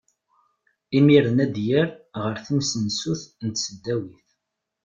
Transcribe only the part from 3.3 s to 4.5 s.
n tesdawit.